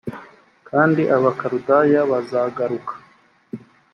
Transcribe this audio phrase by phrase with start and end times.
[0.69, 2.93] kandi abakaludaya bazagaruka